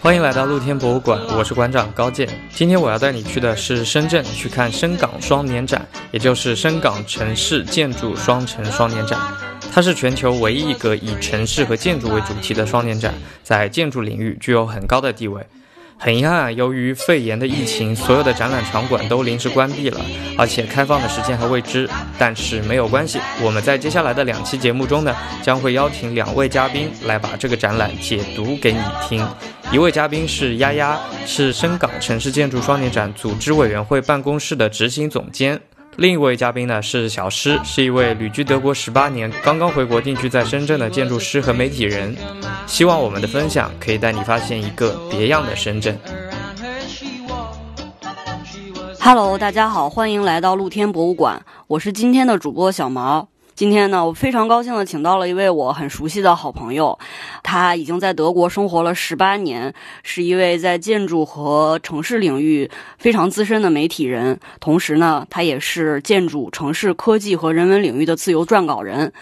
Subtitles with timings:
[0.00, 2.28] 欢迎来到露天博物馆，我是馆长高健。
[2.54, 9.18] 今天我要带你去的是深圳，去看深港双年展，也就是深港城市建筑双城双年展。
[9.72, 15.44] 它是全球唯一一个以城市和建筑为主题的双年展，在建筑领域具有很高的地位。
[16.00, 20.00] 很遗憾，由于肺炎的疫情，所有的展览场馆都临时关闭了，
[20.38, 21.90] 而且开放的时间还未知。
[22.16, 28.78] 但是没有关系，我们在接下来的两期节目中呢，将会邀请两位嘉宾来把这个展览解读给你
[29.08, 29.26] 听。
[29.72, 35.60] 一位嘉宾是丫丫，是深港城市建筑双年展组织委员会办公室的执行总监。
[35.98, 42.16] 另一位嘉宾呢是小施，是一位旅居德国十八年、刚刚回国定居在深圳的建筑师和媒体人。
[42.68, 45.98] 希望我们的分享可以带你发现一个别样的深圳。
[49.00, 53.26] Hello，大家好，欢迎来到露天博物馆，我是今天的主播小毛。
[53.58, 56.96] 今天呢，我非常高兴的请到了一位我很熟悉的好朋友，
[57.42, 69.12] 他已经在德国生活了十八年，是一位在建筑和城市领域非常资深的媒体人，同时呢，他也是建筑、城市、科技和人文领域的自由撰稿人。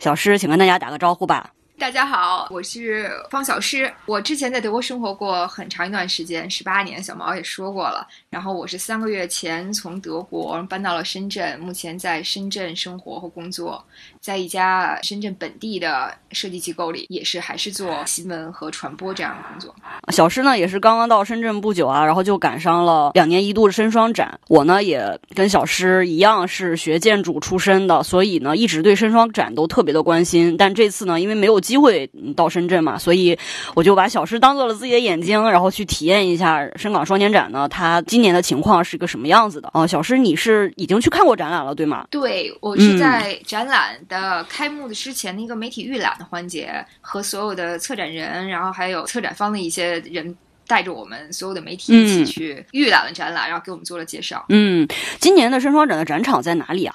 [0.00, 1.50] 小诗，请跟大家打个招呼吧。
[1.78, 3.90] 大家好，我是方小诗。
[4.04, 7.00] 我之前在德国生活过很长一段时间，十八年。
[7.00, 8.04] 小毛也说过了。
[8.28, 13.82] 然后我是三个月前从德国搬到了深圳，目前在深圳生活和工作，
[14.20, 19.74] 在一家深圳本地的设计机构里，也是还是做新闻和传播这样的工作。
[20.12, 24.38] 小诗呢，也是刚刚到深圳不久啊，然后就赶上了两年一度的深双展。
[24.48, 30.56] 我呢，也跟小诗一样是学建筑出身的，所以呢，一直对深双展都特别的关心。
[30.56, 33.38] 但这次呢，因为没有机会到深圳嘛，所以
[33.74, 37.68] 我就把小诗当做了自己的眼睛，然后去体验一下深港双年展呢。
[37.68, 39.86] 它今年的情况是一个什么样子的啊？
[39.86, 42.06] 小诗，你是已经去看过展览了，对吗？
[42.10, 44.17] 对，我是在展览的
[44.48, 54.44] 开幕的之前的一个媒体预览的环节，和所有的策展人，然后还有策展方的一些人，带着我们所有的媒体一起去预览了展览，然后给我们做了介绍。
[54.48, 54.86] 嗯，
[55.18, 56.94] 今年的深双展的展场在哪里啊？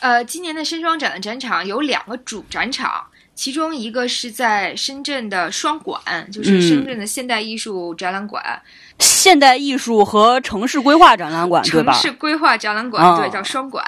[0.00, 3.06] 呃，今年的深双展的展场有两个主展场。
[3.34, 6.00] 其中一个是在深圳的双馆，
[6.32, 8.42] 就是深圳的现代艺术展览馆，
[8.98, 13.84] 现代艺术和城市规划展览馆，城市规划展览馆，对，叫双馆。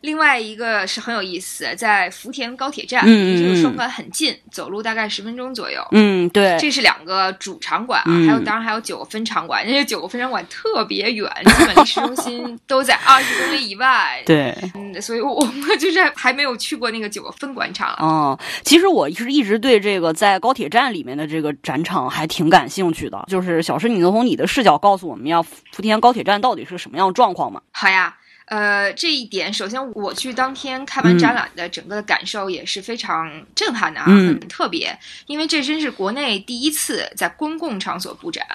[0.00, 5.80] 另外一个是很有意思，在福田高铁站，离这个双馆很近，走路大概十分钟左右。
[5.92, 14.22] 嗯，对，这是两个主场馆啊，还有当然还有九个分场馆，那些九个分场馆特别远， 基本离市中心都在 二十公里以外。
[14.26, 17.94] 对，嗯，所以我们就是还没有去过那个九个分馆场。
[17.98, 23.24] 哦，其实我是一直对这个在高铁站里面的这个展场还挺感兴趣的。
[23.28, 27.60] 就是小施，你能从你的视角告诉我们，要福田高铁站到底是什么样状况吗？
[27.72, 28.14] 好呀。
[28.46, 34.96] 呃，这一点，首先我去当天看完展览的整个的感受也是非常震撼的啊，很特别，
[35.26, 38.46] 因为这真是国内第一次在公共场所布展。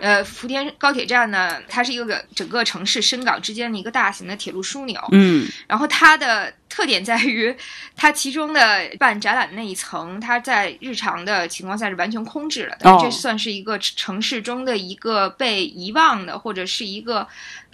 [0.00, 5.00] 呃，福田高铁站呢，它是一个整个城市深港之间的一个大型的铁路枢纽。
[5.12, 7.54] 嗯，然后它的特点在于，
[7.94, 17.26] 它其中的办展览的那一层，它在日常的情况下是完全空置了的，这算是一个城市中的一个被遗忘的，或者是一个。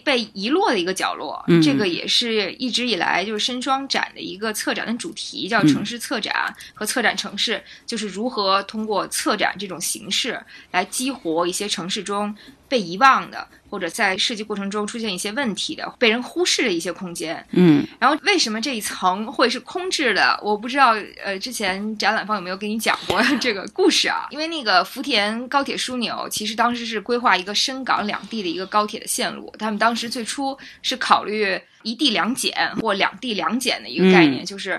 [0.05, 10.41] 被遗落的一个角落，这个也是一直以来就是深双展的一个策展的主题，叫城市策展和策展城市，就是如何通过策展这种形式
[10.71, 12.35] 来激活一些城市中
[12.73, 13.47] 被遗忘的。
[13.73, 20.39] 或者在设计过程中出现一些问题的、被人忽视的一些空间，嗯，然后为什么这一层会是空置的？
[20.43, 20.95] 我不知道，
[21.25, 24.27] 呃，之前展览方有没有跟你讲过这个故事啊？
[24.29, 34.79] 因为那个福田高铁枢纽其实当时是规划一个深港两地的一个高铁的线路，他们当时最初是考虑一地两检或两地两检的一个概念，就是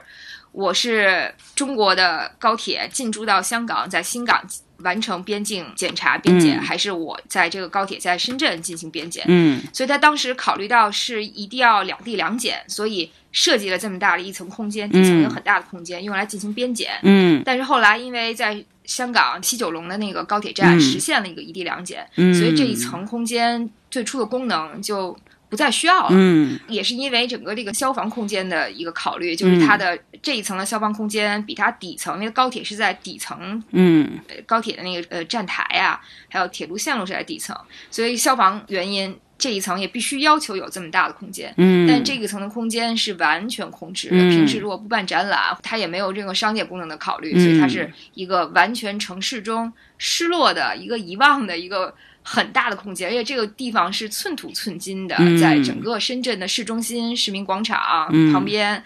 [0.51, 4.39] 我是中国的高铁进驻到香港，在新港。
[4.83, 9.25] 完成边境检查边检，还是我在这个高铁在深圳进行边检？
[9.27, 16.91] 嗯，所以他当时考虑到是一定要两地两检，所以设计了这么大的一层空间，底层有很大的空间用来进行边检。
[17.01, 25.17] 嗯，但是后来因为在香港西九龙的那个高铁站实现了一个一地两检，所以这一层空间最初的功能就。
[25.53, 34.17] 不再需要了，嗯，也是因为整个这个消防空间的一个考虑，就是它的这一层的消防空间比它底层，那个高铁是在底层，嗯，
[34.47, 37.55] 高铁的那个呃站台啊，还有铁路线路是在底层，
[37.91, 51.93] 所以消防原因这一层也必须要求有这么大的空间，嗯，但这一层的空间是完全空置的，平时如果不办展览，它也没有任何商业功能的考虑，所以它是一个完全城市中失落的一个遗忘的一个。
[52.23, 58.81] 很大的空间，而且这个地方是寸土寸金的，在整个深圳的市中心、市民广场旁边，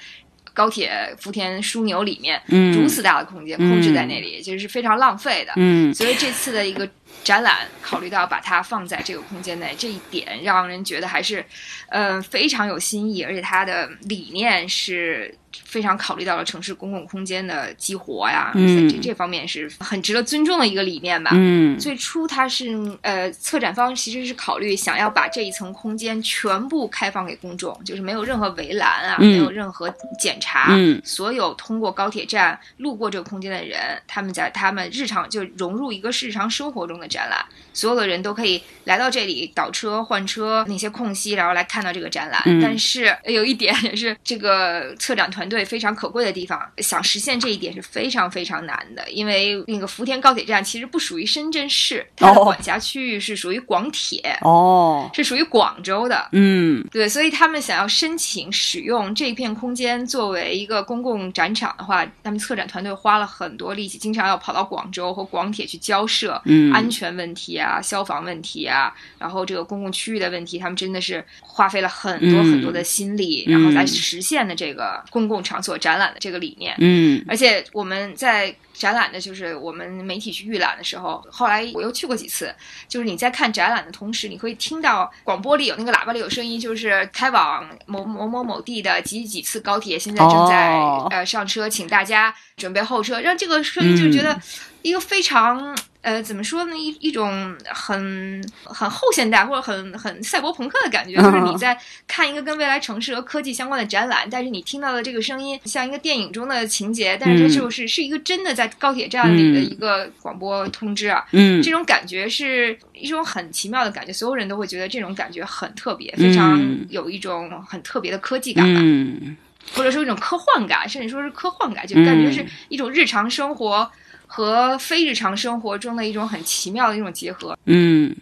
[0.53, 5.53] 高铁福田枢纽里面，嗯如此大的空间控制在那里，就是非常浪费的。
[5.55, 6.89] 嗯所以这次的一个
[7.23, 11.45] 展览，考虑到把它放在这个空间内，这一点让人觉得还是，
[11.89, 15.33] 呃，非常有新意，而且它的理念是
[15.63, 18.87] 非常考虑到了城市公共空间的激活呀，嗯。
[18.89, 21.31] 在这这方面是很值得尊重的一个理念吧。
[21.33, 21.77] 嗯。
[21.79, 29.31] 最初它是呃，策展方其实是考虑想要把这一层空间全部开放给公众，就是没有任何围栏啊，嗯。
[29.31, 31.01] 没有任何检查，嗯。
[31.03, 37.43] 所有通过高铁站路过这个空间的人，他们在他们日常就融入一个日常生活中的展览，
[37.73, 42.41] 所有的人都可以来到这里倒车换车那些空隙，然后来看到这个展览。
[42.45, 42.59] 嗯。
[42.61, 54.37] 但是呃有一点也是这个策展团队非常可贵的地方，想实现这一点是非常非常难的，因为那个福田高铁站其实不属于深圳市，它的哦管辖区域是属于广铁。
[54.41, 55.09] 哦。
[55.13, 56.85] 是属于广州的，嗯。
[56.91, 66.71] 对，所以他们想要申请使用这片空间作为一个公共展场的话，他们策展团队花了很多力气，经常要跑到广州和广铁去交涉，嗯。
[66.73, 72.51] 安全问题啊、消防问题啊，然后这个公共区域的问题，他们真的是花费了很多嗯。
[72.51, 76.75] 很多的心力，嗯然后来实现的这个公共场所展览的这个理念。
[76.79, 77.23] 嗯。
[77.27, 82.53] 而且我们在展览的，就是我们媒体去预览的时候，后来我又去过几次，
[82.87, 91.07] 就是你在看展览的同时，你会听到广播里有那个喇叭里有声音，就是开往某某某某地的几几次高铁现在正在、哦。
[91.09, 94.39] 呃上车，请大家准备候车，让这个声音就觉得
[94.87, 95.75] 一个非常。
[96.03, 96.77] 呃，怎么说呢？
[96.77, 111.25] 一一种很很后现代或者很很赛博朋克的感觉，就是你 在看一个跟未来城市和科技相关的展览，但是你听到的这个声音像一个电影中的情节，但是它就是、是一个真的在高铁站里的一个广播通知啊。
[111.33, 118.79] 嗯这种感觉是一种很奇妙的感觉，所有人都会觉得这种感觉很特别，非常嗯有一种很特别的科技感吧。
[118.81, 119.35] 嗯
[119.73, 123.91] 或者说一种科幻感，甚至说是科幻感，就感觉是一种日常生活
[124.27, 127.57] 和非日常生活中的一种很奇妙的一种结合。
[127.65, 128.15] 嗯，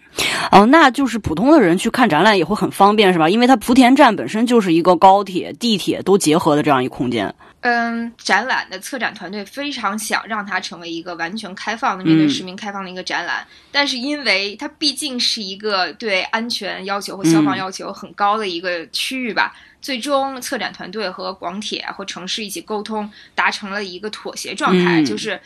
[0.52, 3.28] 哦，那就是普通的人去看展览也会很方便，是吧？
[3.28, 7.34] 因为它莆田站本身就是一个高铁、地铁都结合的这样一空间。
[7.62, 19.51] 嗯，展览的策展团队非常想让它成为一个完全开放的、面对市民开放的一个展览，但是因为它毕竟是一个对安全要求和消防要求很高的一个区域吧。
[19.81, 25.40] 最终，策展团队和广铁或城市一起沟通，达成了一个妥协状态，嗯就是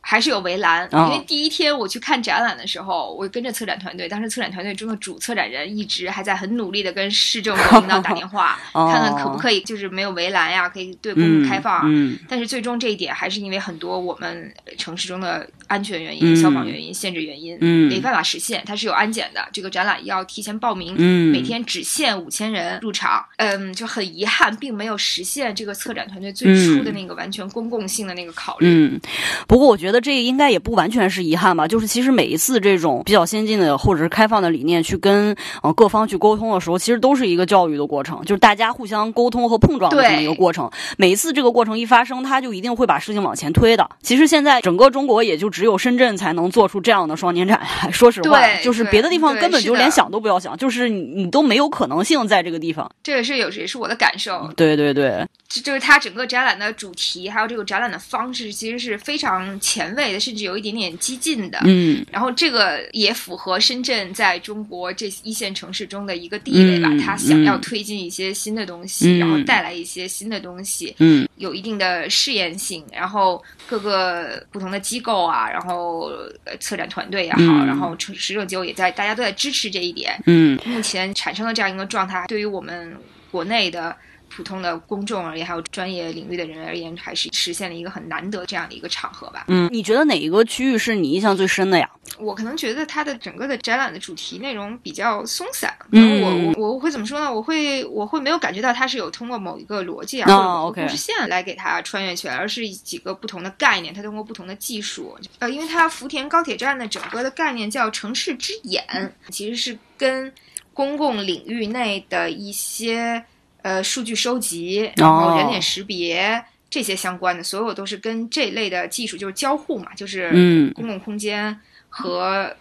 [0.00, 0.88] 还是有围栏。
[0.92, 1.10] 哦。
[1.12, 8.90] 因为第一天我去看展览的时候，我跟着策展团队，当时策展团队中的主策展人一直还在很努力的跟市政府领导打电话，哦。
[8.92, 11.88] 看看可不可以就是没有围栏呀，可以对公众开放。
[12.28, 18.62] 但是最终这一点还是因为很多我们城市中的安全原嗯因、消防原因、限制原因，嗯没办法实现。
[18.66, 23.24] 它是有安检的，这个展览要提前报名，嗯每天只限五千人入场。
[23.36, 28.66] 嗯，就很遗憾，并没有实现这个策展团队最初的那个完全公共性的那个考虑。
[28.66, 29.00] 嗯，
[29.46, 40.70] 不过我觉得这应该也不完全是遗憾吧，就是其实每一次这种比较先进的或者是开放的理念去跟呃各方去沟通的时候，其实都是一个教育的过程，就是大家互相沟通和碰撞的这么一个过程。
[40.96, 43.88] 每一次这个过程一发生，它就一定会把事情往前推的。
[44.02, 47.60] 其实现在整个中国也就只有深圳才能做出这样的双年展，
[47.90, 52.88] 说实话，对就是别的地方根本就连想都不要想，就是你你都没有可能性在这个地方。
[53.02, 54.48] 这也是有也是我的感受。
[54.56, 61.58] 对对对，这就是它整个展览的主题，还有这个展览的方式，其实是非常前卫的，甚至有一点点激进的。
[61.64, 72.84] 嗯然后这个也符合深圳在中国这一线城市中的一个地位吧，嗯它想要嗯推进一些新的东西，嗯然后带来一些新的东西，嗯有一定的试验性。
[72.92, 76.10] 然后各个不同的机构啊，然后
[76.44, 80.20] 呃策展团队也好，嗯然后实实政机构也在，大家都在支持这一点。
[80.26, 82.96] 嗯目前产生了这样一个状态，对于我们
[83.30, 83.94] 国内的
[84.38, 89.46] 普通的公众而言，还有专业领域的人而言，还是实现了一个很难得这样的一个场合吧。
[89.48, 91.90] 嗯，你觉得哪一个区域是你印象最深的呀？
[92.20, 97.34] 我可能觉得它的整个的展览的主题内容比较松散，嗯我我我会怎么说呢？
[97.34, 108.84] 我会我会没有感觉到它是有通过某一个逻辑啊、哦或者某个 OK 故事线来给它穿越起来，而是几个不同的概念，它通过不同的技术，呃，因为它福田高铁站的整个的概念叫城市之眼，
[109.30, 110.32] 其实是跟
[110.72, 113.24] 公共领域内的一些
[113.62, 116.44] 呃数据收集，然后人脸识别。
[116.70, 122.54] 这些相关的所有都是跟这类的技术就是交互嘛，就是嗯公共空间和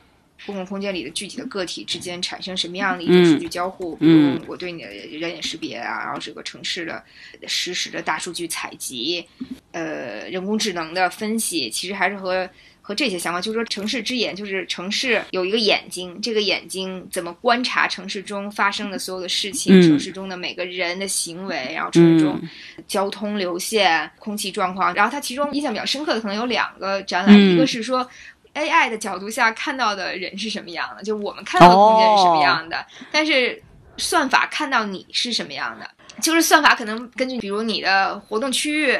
[0.46, 3.98] 公共空间里的具体的个体之间产生什么样的一种数据交互？
[3.98, 7.04] 比嗯如我对你的人脸识别啊，然后这个城市的
[7.48, 9.26] 实时的大数据采集，
[9.74, 12.50] 呃，人工智能的分析，其实还是和
[12.88, 22.40] 和这些相关，就是说城市之眼，就是城市有一个眼睛，这个眼睛怎么观察城市中发生的所有的事情，城市中的每个人的行为，然后城市中
[22.88, 24.94] 交通流线、空气状况。
[24.94, 28.10] 然后它其中印象比较深刻的可能有两个展览，一个是说
[28.54, 33.62] AI 的角度下看到的人是什么样的，就我们看到的空间是什么样的，但是
[33.98, 35.92] 算法看到你是什么样的，
[36.22, 38.98] 就是算法可能根据比如你的活动区域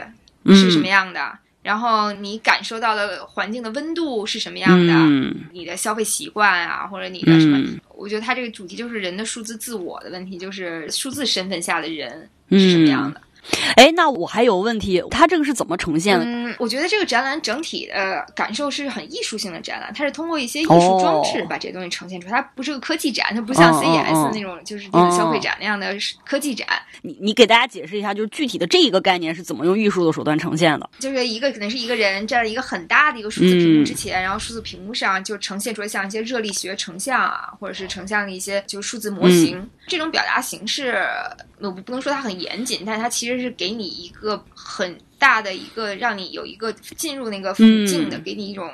[0.54, 1.40] 是什么样的。
[1.68, 4.94] 然后你感受到的环境的温度是什么样的？
[5.52, 7.62] 你的消费习惯啊，或者你的什么？
[7.94, 13.20] 我觉得它这个主题就是人的数字自我的问题，就是数字身份下的人是什么样的。
[13.76, 16.26] 哎，那我还有问题，它这个是怎么呈现的？
[16.26, 22.34] 嗯，我觉得这个展览整体的感受是很艺术性的展览，它是通过一些艺术装置把这些东西呈现出来。
[22.34, 26.68] 它不是个科技展，它不像 CES 那种就是电子消费展那样的科技展。
[27.02, 30.90] 你你给大家解释一下，就是具体的这一个概念是怎么用艺术的手段呈现的？
[31.00, 39.70] 就是一个可能是一个人站在一个很大的一个数字屏幕之前，然后数字屏幕上就呈现出来像一些热力学成像啊，或者是成像的一些就是数字模型。
[39.88, 40.98] 这种表达形式，
[41.60, 48.70] 我不能说它很严谨，但是它其实是给你一个很大的一个让你有一个进入那个环境的，给你一种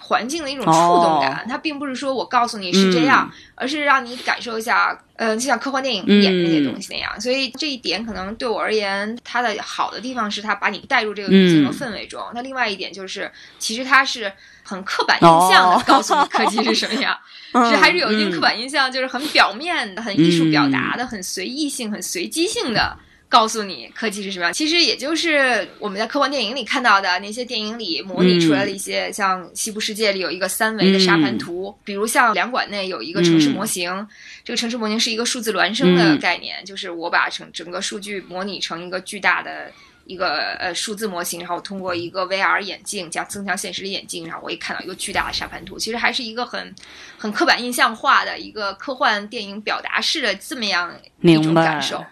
[0.00, 1.46] 环境的一种触动感。
[1.48, 7.20] 它并不是说我告诉你是这样，而是让你感受一下，呃，就像科幻电影演的那些东西那样。
[7.20, 12.20] 所以这一点可能对我而言，它的好的地方是它把你带入这个语境和氛围中。
[12.34, 14.32] 那另外一点就是，其实它是
[14.64, 17.16] 很刻板印象的告诉你科技是什么样。
[17.54, 22.98] 是还是有一定刻板印象，就是很表面的、很艺术表达的、很随意性、很随机性的
[23.34, 24.52] 告诉你科技是什么样。
[24.52, 34.06] 其实也就是我们在科幻电影里看到的那些电影里模拟出来的一些，像《西部世界》里有一个三维的沙盘图，比如像两馆内有一个城市模型，
[34.44, 39.72] 这个城市模型是一个数字孪生的概念，就是我把整整个数据模拟成一个巨大的。
[40.06, 46.74] 一个呃数字模型，然后通过一个 VR 眼镜加增强现实的眼镜，然后我也看到一个巨大的沙盘图，其实还是一个很
[47.16, 52.04] 很刻板印象化的一个科幻电影表达式的这么样一种感受。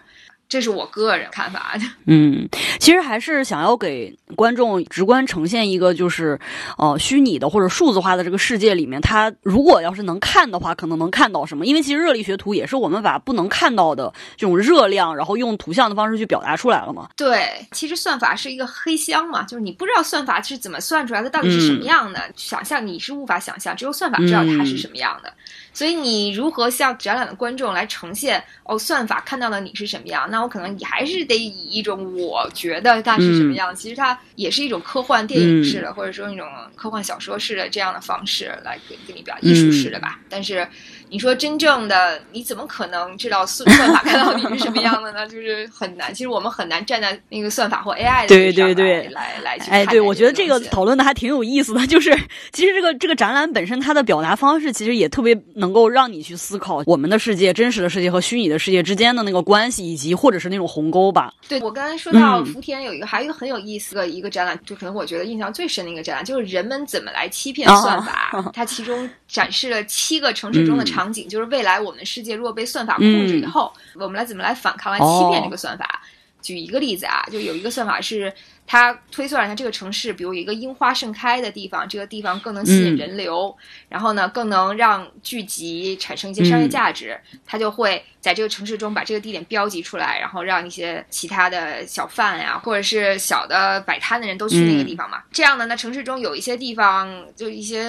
[0.53, 1.83] 这是我个人看法的。
[2.05, 2.47] 嗯，
[2.79, 6.39] 其实还是想要给观众直观呈现一个，就是
[6.77, 11.65] 呃，虚拟的或者数字化的这个世界里面，它如果要是能看的话，可能能看到什么？
[11.65, 17.09] 因为其实热力学图也是我们把不能看到的这种热量，然后用图像的方式去表达出来了嘛。
[17.17, 25.33] 对，其实算法是一个黑箱嘛，就是你不知道算法是怎么算出来的，到底是什么样的，想象你是无法想象，只有算法知道它是什么样的。
[25.73, 28.41] 所以你如何向展览的观众来呈现？
[28.63, 30.29] 哦，算法看到了你是什么样？
[30.29, 33.75] 那我可能你还是得以一种我觉得它是什么样。
[33.75, 40.19] 其实它也是一种科幻电影式的，或者说一种科幻小说式的这样的方式来给给你表艺术式的吧。
[40.29, 40.67] 但是。
[41.13, 45.27] 你说真正的你怎么可能知道算算法 看到你是什么样的呢？
[45.27, 46.11] 就是很难。
[46.11, 51.85] 其实我们很难站在那个算法或 AI 的对对对来来去哎，对我觉得这个讨论的还挺有意思的。
[51.85, 52.09] 就是
[52.51, 61.31] 其实这个这个展览本身它的表达方式其实也特别能够让你去思考我们的世界、真实的世界和虚拟的世界之间的那个关系，以及或者是那种鸿沟吧。
[61.47, 68.43] 对我刚才说到福田有一个还有一个很有意思的一个展览，就可能我觉得印象最深的一个展览，就是人们怎么来欺骗算法。
[68.51, 71.79] 它其中展示了七个城市中的场景，就是未来。
[71.79, 76.01] 我们世界如果被算法控制以后，我们来怎么来反抗、来欺骗这个算法？
[76.41, 78.33] 举一个例子啊，就有一个算法是。
[78.65, 83.55] 它推算一下这个城市，比如一个樱花盛开的地方，这个地方更能吸引人流，
[83.89, 87.19] 然后呢，更能让聚集产生一些商业价值。
[87.45, 95.21] 他就会在这个城市中把这个地点标记出来，然后让一些其他的小贩呀，或者是小的摆摊的人都去那个地方嘛。
[95.31, 97.83] 这样呢，那城市中有一些地方，就一些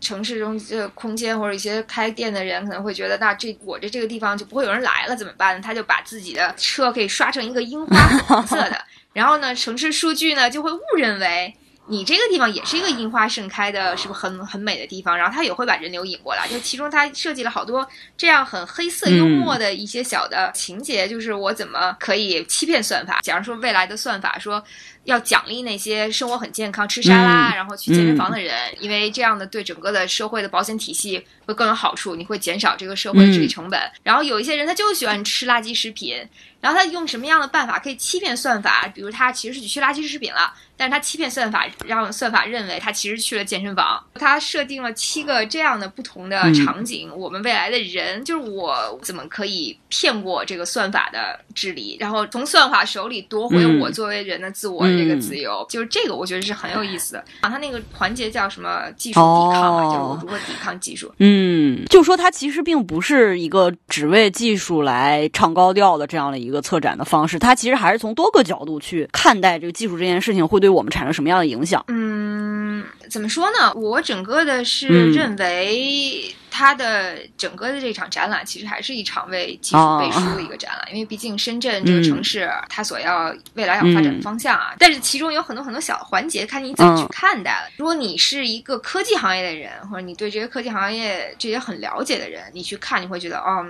[0.00, 5.60] 城市中的空间或者一些开店的人可能会觉得，那这我这这个地方就不会有人来了，怎么办呢？
[5.62, 8.82] 他就把自己的车可以刷成一个樱花红色的。
[9.12, 11.54] 然后呢，城市数据呢就会误认为
[11.86, 15.16] 你这个地方也是一个樱花盛开的，是不是很很美的地方？
[15.16, 16.46] 然后它也会把人流引过来。
[16.48, 23.20] 就其中它设计了好多这样很黑色幽默的一些小的情节，就是我怎么可以欺骗算法？
[23.22, 24.62] 假如说未来的算法说。
[25.04, 33.80] 要奖励那些生活很健康、吃沙拉，然后去健身房的人，因为这样的对整个的社会的保险体系会更有好处，你会减少这个社会的治理成本。
[34.02, 36.16] 然后有一些人他就喜欢吃垃圾食品，
[36.60, 38.86] 然后他用什么样的办法可以欺骗算法？
[38.94, 44.00] 比如他其实是去吃垃圾食品了，但是他欺骗算法，让算法认为他其实去了健身房。
[44.14, 54.91] 他设定了七个这样的不同的场景，我们未来的人就是我怎么可以骗过这个算法的治理，然后从算法手里夺回我作为人的自我。
[54.96, 57.48] 这个自由就是这个，我觉得是很有意思的啊。
[57.48, 58.82] 它那个环节叫什么？
[58.96, 61.12] 技术抵抗啊，就是如何抵抗技术。
[61.18, 71.84] 嗯，就说它其实并不是一个只为技术来唱高调的这样的一个策展的方式，它其实还是从多个角度去看待这个技术这件事情会对我们产生什么样的影响。
[71.88, 73.72] 嗯，怎么说呢？
[73.74, 84.74] 我整个的是认为，它的整个的这场展览其实还是一场为技术背书的一个展览，因为毕竟深圳这个城市，它所要未来要发展的方向啊。
[84.78, 87.70] 但是其中有很多很多小环节，看你怎么去看待了。
[87.78, 93.66] 如果你是一个科技行业的人，或者你对这些科技行业这些很了解的人，你去看，你会觉得，哦，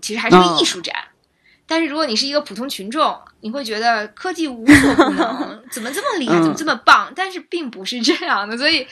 [0.00, 0.96] 其实还是个艺术展。
[1.66, 7.12] 但是如果你是一个普通群众，你会觉得科技无所不能， 怎么这么 厉害，怎么这么棒？
[7.14, 8.56] 但是并不是这样的。
[8.56, 8.86] 所以，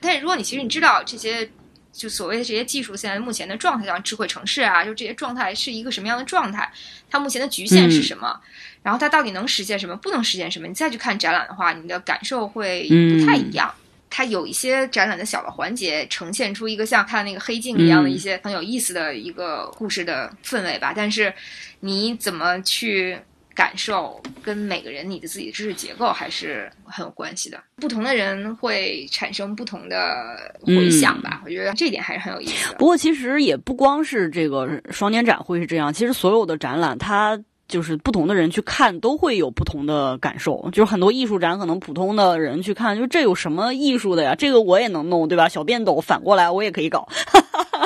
[0.00, 1.50] 但是如果你其实你知道这些，
[1.92, 6.70] 就所谓的这些技术现在目前的状态，像智慧城市啊，就这些状态是一个什么样的状态？
[7.10, 8.40] 它目前的局限是什么？
[8.82, 9.96] 然后它到底能实现什么？
[9.96, 10.66] 不能实现什么？
[10.66, 13.74] 你再去看展览的话，你的感受会不太一样。
[14.12, 20.92] 它有一些展览的小的环节，呈现出一个像看那个黑镜一样的一些很有意思的一个故事的氛围吧。
[20.94, 21.32] 但是，
[21.78, 23.16] 你怎么去
[23.60, 27.62] 感受，跟每个人你的自己的知识结构还是很有关系的。
[27.76, 30.16] 不同的人会产生不同的
[30.62, 31.42] 回响吧。
[31.44, 32.72] 我觉得这点还是很有意思。
[32.78, 37.38] 不过，其实也不光是这个双年展会是这样，其实所有的展览它。
[37.68, 44.34] 就是不同的人去看都会有不同的感受，就是很多艺术展可能普通的人去看，就这有什么艺术的呀？
[44.34, 45.48] 这个我也能弄，对吧？
[45.48, 47.08] 小便斗反过来我也可以搞。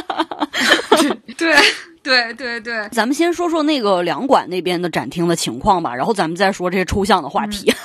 [1.37, 1.55] 对
[2.05, 7.73] 对对对，咱们先说说那个两馆那边的展厅的情况吧，然后咱们再说这些抽象的话题。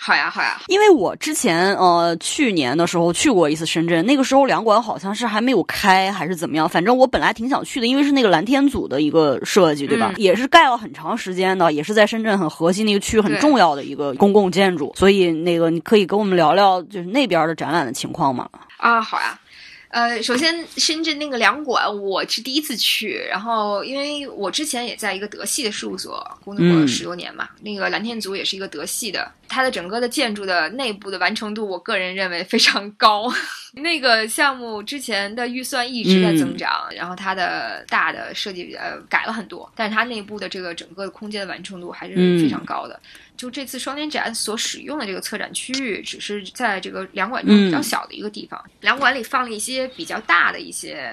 [0.00, 10.14] 好呀，好呀，因为我之前呃去年的时候去过一次深圳，那个时候两馆好像是还没有开还是怎么样，反正我本来挺想去的，因为是那个蓝天组的一个设计，对吧？
[10.16, 18.48] 也是盖了很长时间的，也是在深圳很核心的一个区域，很重要的一个公共建筑，所以那个你可以跟我们聊聊就是那边的展览的情况吗？
[18.78, 19.38] 啊，好呀。
[19.88, 33.32] 呃，首先深圳那个两馆我是第一次去，然后因为我之前也在一个德系的事务所工作过十多年嘛，那个蓝天组也是一个德系的，它的整个的建筑的内部的完成度，我个人认为非常高。
[33.82, 42.98] 那个项目之前的预算一直在增长，然后它的大的设计呃改了很多，但是它内部的这个整个空间的完成度还是非常高的。
[43.36, 48.60] 就这次双年展所使用的这个策展区域，只是在这个两馆中比较小的一个地方。
[48.80, 51.08] 两馆里放了一些比较大的一些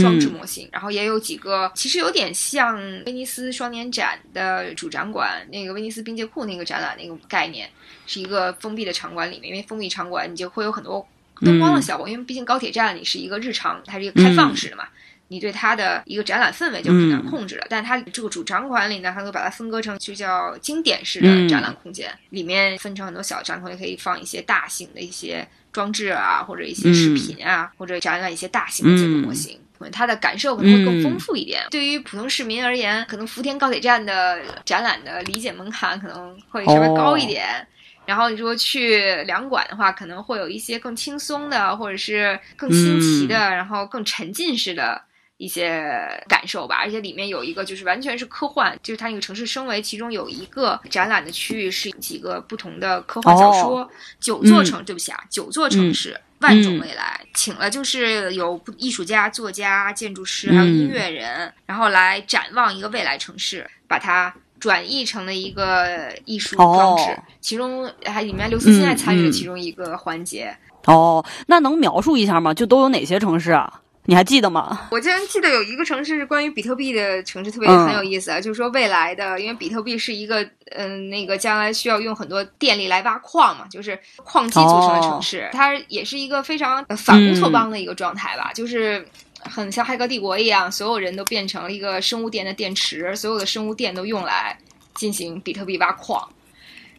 [0.00, 7.68] 装置模型，然后也有几个其实有点像威尼斯双年展的主展馆那个威尼斯冰界库那个展览那个概念，
[8.06, 9.50] 是一个封闭的场馆里面。
[9.50, 11.04] 因为封闭场馆你就会有很多
[11.40, 14.84] 灯光的效果，因为毕竟高铁站里是一个日常，它是一个开放式的嘛。
[15.28, 29.58] 你对它的一个展览氛围就很难控制了，但它这个主展馆里呢，它会把它分割成就叫经典式的展览空间，里面分成很多小展空间，可以放一些大型的一些装置啊，或者一些视频啊，或者展览一些大型的建筑模型，
[29.90, 31.62] 它的感受可能会更丰富一点。
[31.70, 37.66] 对于普通市民而言，可能福田高铁站的展览的理解门槛可能会稍微高一点。
[38.06, 45.00] 然后你说去两馆的话，可能会有一些更轻松的，或者是更新奇的，然后更沉浸式的。
[45.36, 45.82] 一些
[46.28, 53.90] 感受吧，而且里面有一个就是完全是科幻，就是它那个城市升维，其中有一个展览的区域是几个不同的科幻小说，
[54.20, 64.32] 九座城，对不起啊，九座城市，万种未来，请了就是有艺术家、作家、建筑师还有音乐人，然后来展望一个未来城市，把它
[64.64, 70.56] 转译成了一个艺术装置，其中还里面刘慈欣还参与了其中一个环节。
[70.86, 72.54] 哦，那能描述一下吗？
[72.54, 73.82] 就都有哪些城市啊？
[74.06, 74.88] 你还记得吗？
[74.90, 78.40] 我竟然记得有一个城市是关于比特币的城市，特别很有意思啊！
[78.40, 89.06] 就是说未来的，因为比特币是一个，嗯，那个将来需要用很多电力来挖矿嘛，就是矿机组成的城市，它也是一个非常反乌托邦的一个状态吧，就是
[89.44, 94.58] 很像黑客帝国一样，所有人都变成了一个生物电的电池，所有的生物电都用来
[94.94, 96.28] 进行比特币挖矿，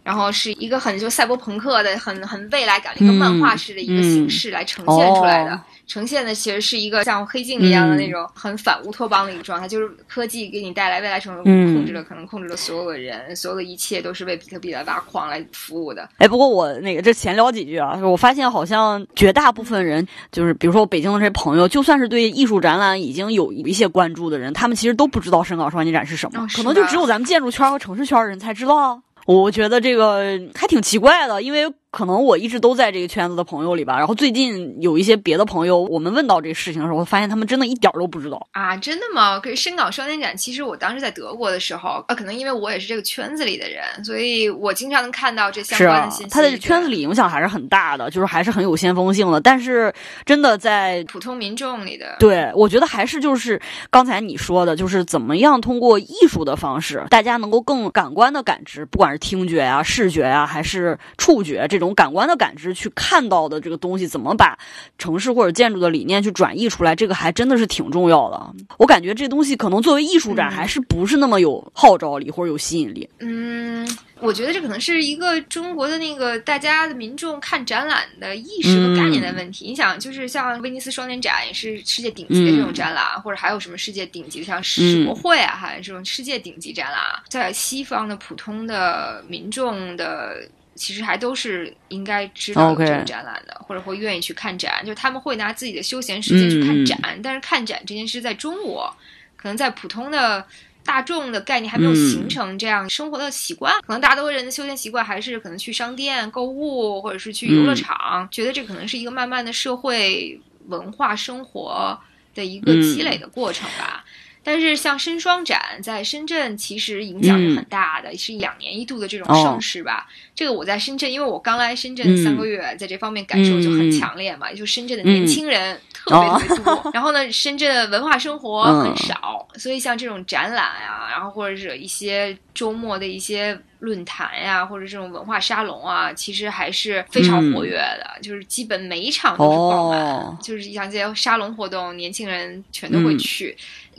[0.03, 5.61] 然后是一个很就赛博朋克的、很很未来感的一个漫画式的一个形式来呈现出来的。
[5.87, 16.07] 呈现的其实是一个像黑镜一样的那种很反乌托邦的一个状态，就是科技给你带来未来城市控制了，可能控制了所有的人，所有的一切都是为比特币来挖矿来服务的。
[16.17, 29.01] 哎，不过我那个这闲聊几句啊，我发现好像绝大部分人，就是比如说我北京的这些朋友，就算是对艺术展览已经有一些关注的人，他们其实都不知道深港双年展是什么，可能就只有咱们建筑圈和城市圈人才知道。
[29.25, 31.71] 我觉得这个还挺奇怪的，因为。
[31.95, 38.75] 可能我一直都在这个圈子的朋友里吧，然后最近有一些别的朋友，我们问到这个事情的时候，发现他们真的一点都不知道啊！
[38.75, 39.39] 真的吗？
[39.39, 46.29] 可是深港双年展，其实我当时在德国的时候，啊，可能因为我也是这个圈子里的人，所以我经常能看到这相关的信息。
[46.29, 49.39] 他的圈子里影响还是很大的，就是还是很有先锋性的。
[49.39, 49.93] 但是
[50.25, 61.84] 真的在普通民众里的，对我觉得还是就是刚才你说的，就是怎么样通过艺术的方式，大家能够更感官的感知，不管是听觉啊、视觉啊，还是触觉这种。
[61.85, 64.57] 种感官的感知去看到的这个东西，怎么把
[64.97, 68.55] 城市或者建筑的理念去转译出来，这个还真的是挺重要的。
[68.77, 73.07] 我感觉这东西可能作为艺术展，还是不是那么有号召力或者有吸引力。
[73.19, 73.87] 嗯。
[74.21, 79.65] 我觉得这可能是一个中国的那个大家的民众看展览的意识和概念的问题。
[79.67, 90.37] 你想，就是像威尼斯双年展也是世界顶级的这种展览，或者还有什么世界顶级的像世博会啊，哈，这种世界顶级展览，在西方的普通的民众的
[90.75, 97.19] 其实还都是应该知道这个展览的，或者会愿意去看展，就他们会拿自己的休闲时间去看展。
[97.23, 98.95] 但是看展这件事在中国，
[99.35, 100.45] 可能在普通的。
[100.85, 111.99] 大众的概念还没有形成这样生活的习惯，可能大多人的休闲习惯还是可能去商店购物，或者是去游乐场，觉得这可能是一个慢慢的社会文化生活
[112.35, 114.05] 的一个积累的过程吧。
[114.45, 120.07] 但是像深双展在深圳其实影响是很大的，是两年一度的这种盛事吧。
[120.35, 124.53] 这个我在深圳，因为我刚来深圳三个月，在这方面感受就很强烈嘛。
[124.53, 143.55] 就深圳的年轻人特别特别多， 然后呢，深圳文化生活很少，所以像这种展览啊，然后或者是一些周末的一些论坛呀，或者这种文化沙龙啊，其实还是非常活跃的，就是基本每一场都是爆满，就是像这些沙龙活动，年轻人全都会去。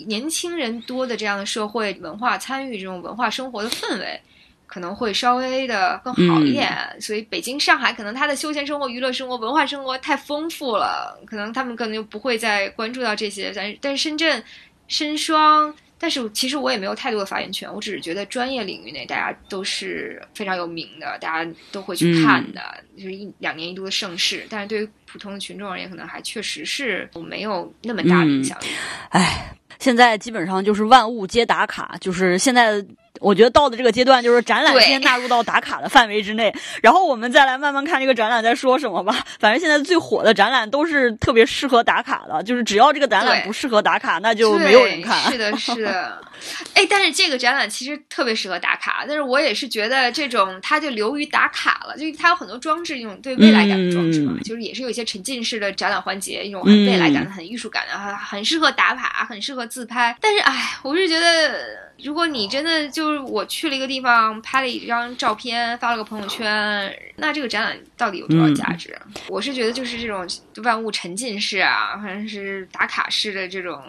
[0.07, 4.20] 年轻人多的这样的社会文化参与，这种文化生活的氛围
[4.66, 6.70] 可能会稍微的更好一点。
[7.01, 13.51] 所以北京、上海可能他的休闲生活、娱乐生活、文化生活太丰富了，可能他们可能就不会再关注到这些。
[13.57, 14.44] 但但是深圳、
[14.88, 24.46] 深双，但是其实我也没有太多的发言权，我只是觉得专业领域内大家都是非常有名的，大家都会去看的，就是一两年一度的盛事。
[24.50, 28.66] 但是对于普通的群众而言，可能还确实是没有那么大的影响力。
[29.11, 29.52] 哎。
[29.78, 32.82] 现在基本上就是万物皆打卡，就是现在。
[33.20, 39.24] 我觉得到的这个阶段，就是展览先纳入到打卡的范围之内，然后我们再来慢慢看这个展览在说什么吧。
[39.38, 45.31] 反正现在最火的展览都是特别适合打卡的，就是只要这个展览不适合打卡，那就没有人看。
[45.31, 46.20] 是的，是的。
[46.74, 60.14] 哎，但是这个展览其实特别适合打卡，但是我也是觉得这种它就流于打卡了，就是它有很多装置，一种对未来感的装置嘛，就是也是有一些沉浸式的展览环节，一种很未来感的、很艺术感的，很很适合打卡，很适合自拍。
[60.20, 61.86] 但是，哎，我是觉得。
[62.02, 68.96] 如果你真的就是我去了一个地方，拍了一张照片，发了个朋友圈，那这个展览到底有多少价值？
[69.28, 70.26] 我是觉得就是这种
[70.62, 73.82] 万物沉浸式啊，反正是打卡式的这种，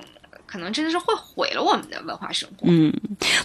[0.46, 2.65] 可能真的是会毁了我们的文化生活。
[2.70, 2.93] 嗯，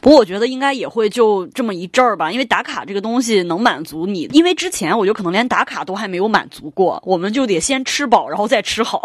[0.01, 9.03] 不过我觉得应该也会就这么一阵儿吧，因为打卡这个东西能满足你，因为之前我觉得可能连打卡都还没有满足过，我们就得先吃饱，然后再吃好。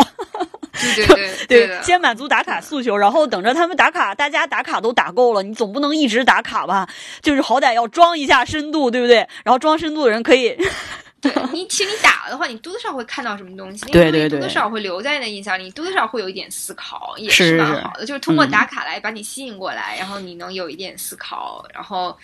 [0.79, 1.05] 对
[1.47, 6.87] 对对，先满足打卡诉求，然后等着他们打卡，大家打卡都打够了，你总不能一直打卡吧？
[7.21, 9.17] 就是好歹要装一下深度，对不对？
[9.43, 10.55] 然后装深度的人可以，
[11.19, 18.05] 对你其实你打了的话，你多多少会看到什么东西， 对对对，多多少会留在那印象里，你多多少会有一点思考，也是蛮好的。
[18.05, 22.17] 就是通过打卡来把你吸引过来，然后你能有一点思考，然后。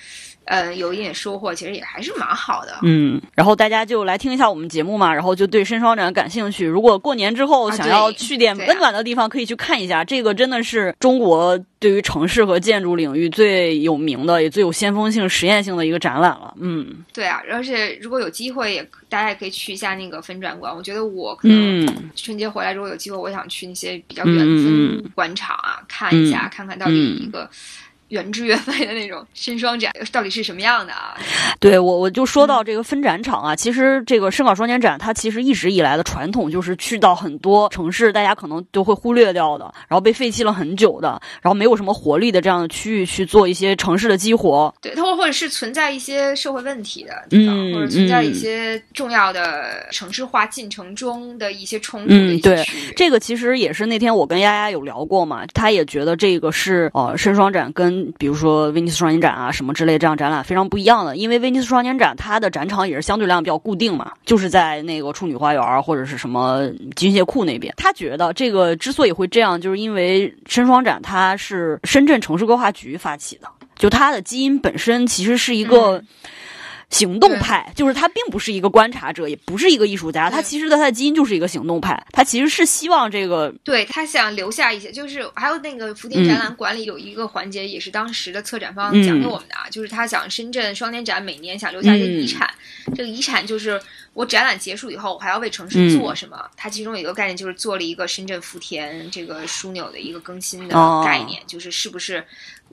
[0.45, 2.77] 呃，有一点收获，其实也还是蛮好的。
[2.81, 6.65] 嗯，然后大家就来听一下我们节目嘛，然后就对深双展感兴趣。
[6.65, 10.03] 如果过年之后想要去点温暖的地方，可以去看一下。
[10.03, 16.53] 这个真的是中国对于城市和建筑领域最有名的，也最有先锋性、实验性的一个展览了。
[16.59, 20.75] 嗯，对啊，而且如果有机会，也大家也可以去一下那个分展馆。
[20.75, 27.49] 我觉得我可能春节回来如果有机会，我想去那些比较远的分馆场啊，看一下，看看到底一个。
[28.13, 31.17] 原汁原味的那种深双展到底是什么样的啊？
[31.59, 44.71] 对我，我就说到这个分展场啊，其实这个深港双年展，它其实一直以来的传统就是去到很多城市，大家可能都会忽略掉的，然后被废弃了很久的，然后没有什么活力的这样的区域去做一些城市的激活。
[44.79, 52.93] 对，它或或者是存在一些社会问题的地方，或者存在一些重要的城市化进程中的一些冲突的一些区域。
[52.95, 67.73] 这个其实也是那天我跟丫丫有聊过嘛，她也觉得这个是呃深双展跟比如说威尼斯双年展啊什么之类这样展览非常不一样的，因为威尼斯双年展它的展场也是相对量比较固定嘛，就是在那个处女花园或者是什么军械库那边。
[67.77, 76.03] 他觉得这个之所以会这样，就是因为深双展它是深圳城市规划局发起的，就它的基因本身其实是一个。
[76.93, 80.29] 行动派就是他，并不是一个观察者，也不是一个艺术家。
[80.29, 82.01] 他其实的他的基因就是一个行动派。
[82.11, 92.49] 他其实是希望这个，对他想留下一些，就是还有那个福田展览馆里有一个环节，也是当时的策展方讲给我们的啊，就是他想深圳双年展每年想留下一个遗产，
[92.95, 93.81] 这个遗产就是
[94.13, 96.49] 我展览结束以后，我还要为城市做什么？
[96.55, 102.23] 它其中有一个概念就是做了一个深圳福田这个枢纽的一个更新的概念，就是是不是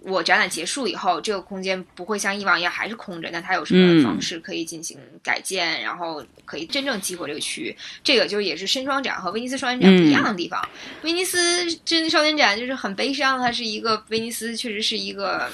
[0.02, 3.30] 我展览结束以后，这个空间不会像以往一样还是空着？
[3.30, 7.76] 那它有什么方式可以进行改建，然后可以真正激活这个区域？
[8.04, 10.62] 这个就也是深双展和威尼斯双年展不一样的地方。
[11.02, 11.38] 威尼斯
[11.86, 15.50] 真双年展就是很悲伤，它是一个威尼斯确实是一个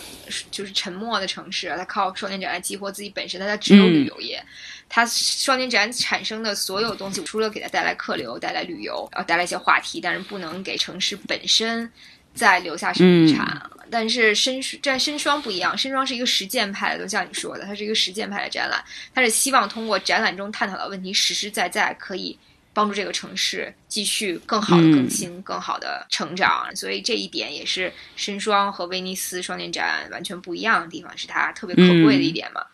[0.50, 4.42] 就是沉默的城市，它靠双年展来激活自己本身，它只有旅游业。
[4.88, 11.90] 它双年展产生的所有东西，除了给它带来客流、带来旅游，然后带来一些话题，但是不能给城市本身
[12.34, 13.70] 再留下什么遗产。
[13.90, 18.82] 但是深在深双不一样，深双是一个实践派的，就像你说的，它是一个实践派的展览，
[19.14, 22.36] 它是希望通过展览中探讨的问题，实实在在可以
[22.72, 26.74] 帮助这个城市继续更好的更新、更好的成长。
[26.74, 32.64] 所以这一点也是深双和威尼斯双年展完全不一样的地方，是它特别可贵的一点嘛。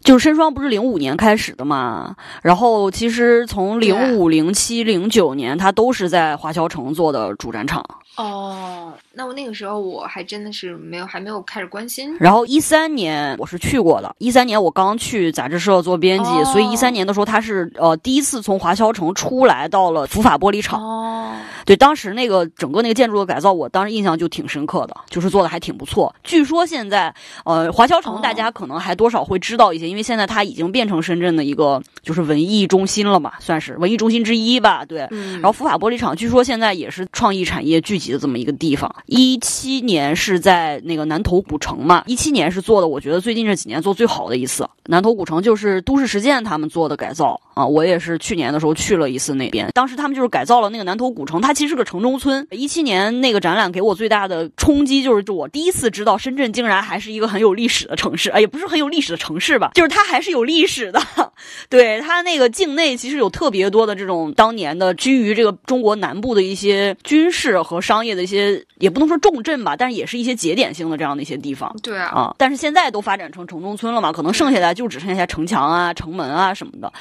[0.00, 7.84] 就是深双不是零五年开始的嘛，然后其实从零五、零七、零九年，它都是在华侨城做的主战场。
[8.16, 12.16] 哦，那我那个时候我还真的是没有还没有开始关心。
[12.18, 20.82] 然后一三年我是去过的，一三年我刚去杂志社做编辑，所以一三年的时候他是呃第一次从华侨城出来到了福法玻璃厂。
[20.82, 26.12] 哦，对，当时那个整个那个建筑的改造，我当时印象就挺深刻的，就是做的还挺不错。
[26.24, 34.84] 据说现在呃华侨城大家可能还多少会知道一些，因为现在它已经变成深圳的一个就是文艺中心了嘛，算是文艺中心之一吧。
[34.84, 38.07] 对，然后福法玻璃厂据说现在也是创意产业聚集。
[38.12, 44.68] 的这么一个地方，一七年是在那个南头古城嘛，一七年是做的，我觉得最近这几年做最好的一次。
[44.86, 52.46] 南头古城就是都市实践他们做的改造啊，我也是去年的时候去了一次那边，当时他们就是改造了那个南头古城，它其实是个城中村。
[52.52, 61.02] 一七年那个展览给我最大的冲击就是，我第一次知道深圳竟然还是一个很有历史的城市，哎，也不是很有历史的城市吧，就是它还是有历史的。
[61.68, 71.74] 对它那个境内其实有特别多的这种当年的居于这个中国南部的一些军事和商业的一些，也不能说重镇吧，但是也是一些节点性的这样的一些地方。
[71.82, 74.68] 对啊，啊，但是现在都发展成城中村了嘛，可能剩下的。
[74.68, 76.92] 就只剩下城墙啊、城门啊什么的，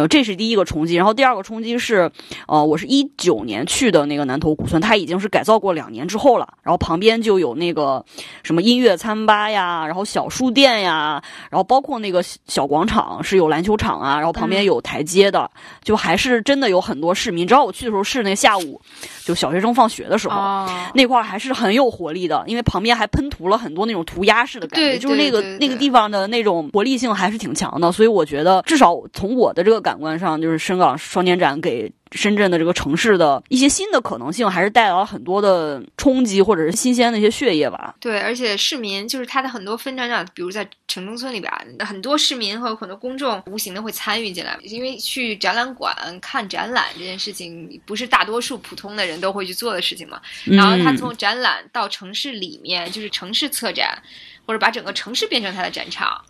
[0.00, 0.94] 呃，这是第一个冲击。
[0.94, 2.10] 然后第二个冲击是，
[2.48, 6.54] 呃，我是一九年去的那个南头古村，它已经是改造过两年之后了。
[6.62, 8.02] 然后旁边就有那个
[8.42, 15.50] 什么音乐餐吧呀，然后小书店呀，然后包括那个小广场是有篮球场啊，然后旁边有台阶的，
[15.84, 17.42] 就还是真的有很多市民。
[17.42, 18.80] 你知道我去的时候是那下午，
[19.22, 27.10] 就小学生放学的时候，那块还是很有活力的，因为旁边还喷涂了很多那种涂鸦式的感觉，就是那个那个地方的那种活力性。
[27.10, 37.94] 还是挺强的，所以我觉得至少从我的这个感官上，就是深港双年展给深圳的这个城市的一些新的可能性，还是带来了很多的冲击或者是新鲜的一些血液吧。
[38.00, 41.52] 对，而且市民就是他的很多分展场，比如在城中村里边，
[41.86, 50.20] 很多市民和很多公众无形的会参与进来，因为去展览馆看展览这件事情，不是大多数普通的人都会去做的事情嘛。
[50.44, 54.02] 然后他从展览到城市里面，就是城市策展，
[54.44, 56.20] 或者把整个城市变成他的展场。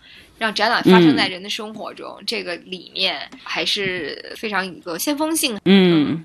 [0.40, 5.60] 让展览发生在人的生活中，这个理念还是非常一个先锋性。
[5.66, 6.24] 嗯，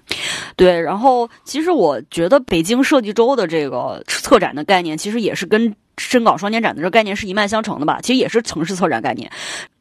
[0.56, 0.80] 对。
[0.80, 8.00] 然后，其实我觉得北京设计周的这个策展的概念，其实也是跟深港双年展的这个概念是一脉相承的吧？
[8.02, 9.30] 其实也是城市策展概念，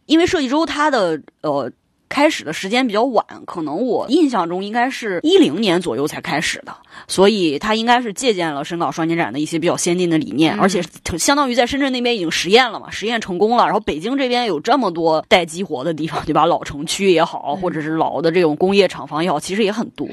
[0.07, 1.71] 因为设计周它的呃。
[2.15, 6.73] 开始的时间比较晚，可能我印象中应该是一零年左右才开始的，
[7.09, 10.81] 所以它应该是借鉴了深港双年展的一些比较先进的理念，而且
[11.19, 13.65] 相当于在深圳那边已经实验了嘛，实验成功了。
[13.65, 16.47] 然后北京这边有这么多待激活的地方，对吧？
[16.47, 20.07] 老城区也好，或者是老的这种工业厂房也好，其实也很多。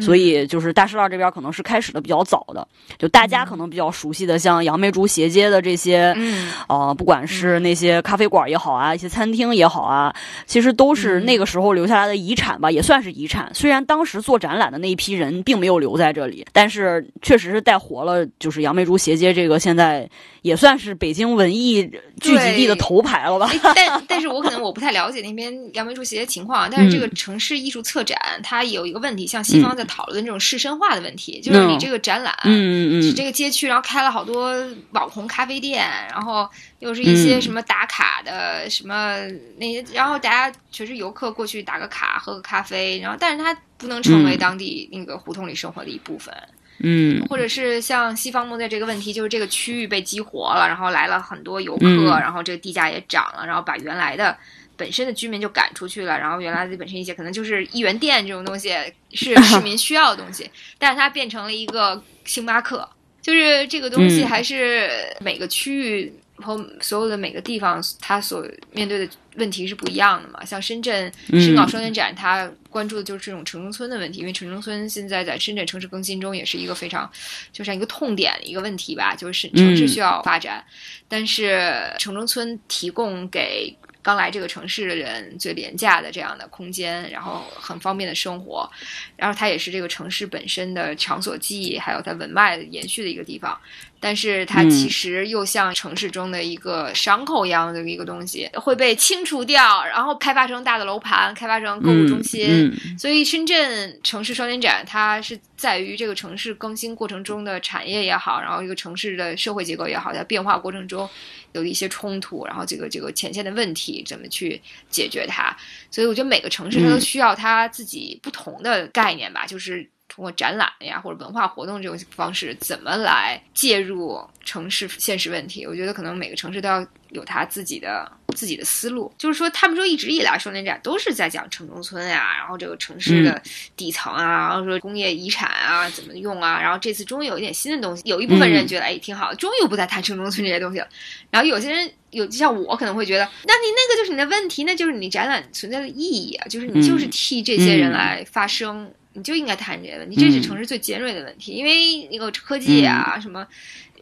[0.00, 2.66] 所以就是大石栏这边可能是开始的比较早的，
[2.98, 10.14] 就大家可能比较熟悉的，像杨梅竹斜街的这些，嗯，啊，不管是那些咖啡馆也好啊，一些餐厅也好啊，
[10.46, 11.25] 其实都是。
[11.26, 13.50] 那个时候留下来的遗产吧，也算是遗产。
[13.52, 20.08] 虽然当时做展览的那一批人并没有留在这里，但是确实是带活了，就是杨梅竹斜街这个现在
[20.42, 21.82] 也算是北京文艺
[22.20, 23.50] 聚集地的头牌了吧。
[23.74, 26.70] 但 但是我可能我不太了解那边杨梅竹斜街情况。
[26.70, 34.54] 但是这个城市艺术策展它有一个问题，像西方在讨论这种市绅化的问题，就是你这个展览，嗯嗯嗯，这个街区然后开了好多
[34.92, 39.18] 网红咖啡店，然后又是一些什么打卡的什么
[39.56, 41.16] 那些，然后大家全是游。
[41.16, 46.34] 客过去打个卡，喝个咖啡，然后，但是它不能成为当地那个胡同里生活的一部分，
[46.80, 51.86] 嗯，或者是像西方梦在这个问题，就是这个区域被激活了，然后来了很多游客，
[52.20, 54.36] 然后这个地价也涨了，然后把原来的
[54.76, 58.74] 本身的居民就赶出去了，然后原来的本身一些可能就是一元店这种东西
[59.14, 62.86] 是市民需要的东西， 但是它变成了一个星巴克，
[63.22, 66.12] 就是这个东西还是每个区域。
[66.36, 70.44] 和所有的每个地方，它所面对的问题是不一样的嘛。
[70.44, 77.10] 像深圳深港双年展，它关注的就是这种城中村的问题，因为城中村现在在深圳城市更新中也是一个非常
[77.52, 80.64] 就像一个痛点一个问题吧，就是城市需要发展，
[81.08, 83.76] 但是城中村提供给。
[84.02, 88.70] 刚来这个城市的人最廉价的这样的空间，然后很方便的生活，
[89.16, 93.60] 然后它也是这个城市本身的场所记忆，还有它文脉延续的一个地方。
[94.00, 102.72] 但是它其实又像城市中的一个伤口一样的一个东西，会被清除掉，然后开发成大的楼盘，开发成购物中心。
[102.98, 111.08] 所以深圳城市双年展，它是在于这个城市更新过程中的产业也好，然后一个城市的社会结构也好，在变化过程中。
[111.52, 115.56] 有一些冲突，然后这个这个前线的问题怎么去解决它？
[115.90, 125.64] 所以我觉得每个城市它都需要它自己不同的概念吧，就是通过展览呀或者文化活动这种方式，怎么来介入城市现实问题？
[125.64, 128.10] 我觉得可能每个城市都要有他自己的。
[128.34, 133.40] 自己的思路就是说，他们说一直以来双年展都是在讲城中村呀，然后这个城市的
[133.74, 140.88] 底层啊，然后说工业遗产啊怎么用啊，然后这次终于有一点新的东西，有一部分人觉得哎挺好，终于不再谈城中村这些东西了。
[141.30, 153.46] 然后有些人有就像我可能会觉得，那你那个就是你的问题，那就是你展览存在的意义啊，就是你就是替这些人来发声，你就应该谈这些问题，这是城市最尖锐的问题，因为那个科技啊什么。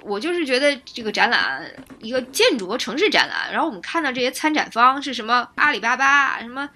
[0.03, 1.62] 我就是觉得这个展览，
[2.03, 6.68] 一个建筑和城市展览，然后我们看到这些参展方是什么阿里巴巴什么。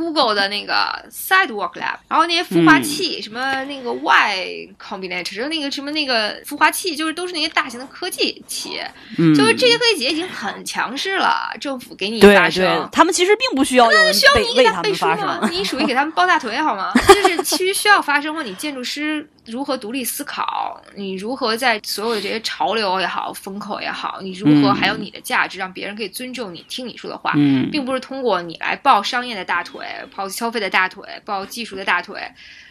[0.00, 8.90] Google 的那个 Sidewalk Lab，然后那些孵化器，什么那个 Y Combinator，那个什么那个孵化器，就是都是那些大型的科技企业，
[9.36, 11.54] 就是这些科技企业已经很强势了。
[11.60, 15.46] 政府给你发声，他们其实并不需要，那需要你给他背书吗？
[15.52, 16.94] 你属于给他们抱大腿好吗？
[17.08, 27.32] 就是其实需要发声，或你建筑师如何独立思考，你如何在所有的这些潮流也好、风口也好，你如何还有你的价值，让别人可以尊重你、听你说的话，
[27.72, 29.86] 并不是通过你来抱商业的大腿。
[30.14, 32.20] 抱消费的大腿，抱技术的大腿，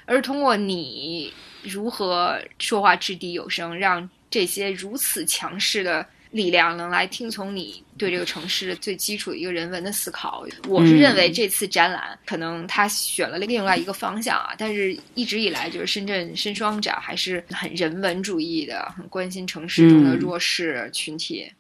[0.05, 10.45] 而是通过你如何说话掷地有声，让这些如此强势的力量能来听从你对这个城市最基础的一个人文的思考。
[10.67, 21.45] 我是认为这次展览可能他选了另外一个方向啊，但是一直以来就是深圳深双展还是很人文主义的，很关心城市中的弱势群体。
[21.45, 21.55] 嗯，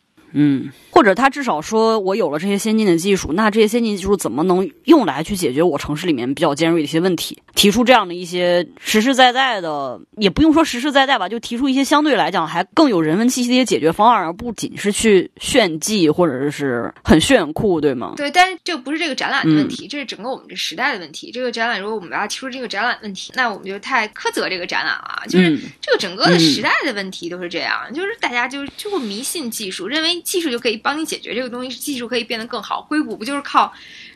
[0.91, 7.37] 或者他至少说，我有了这些先进的技术，那这些先进技术怎么能用来去解决我城市里面比较尖锐的一些问题？
[7.55, 18.13] 提出这样的一些实实在在的，也不用说实实在在吧，就提出一些相对来讲还更有人文气息的一些解决方案，而不仅是去炫技或者是很炫酷，对吗？
[18.15, 21.31] 对，但是这不是这个展览的问题，这是整个我们这时代的问题。
[21.31, 25.23] 这个展览，如果我们要提出这个展览问题，那我们就太苛责这个展览了。
[25.27, 30.18] 就是这个整个的时代的问题都是这样，就是大家就就会迷信技术，认为。
[30.21, 32.81] 技术就可以帮你解决这个东西，技术可以变得更好。
[32.81, 33.73] 硅谷不就是靠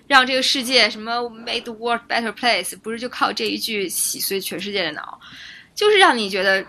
[0.07, 1.13] 让这个世界什么
[1.45, 2.77] made the world better place”？
[2.79, 5.19] 不是就靠这一句洗碎全世界的脑？
[5.75, 6.63] 就是让你觉得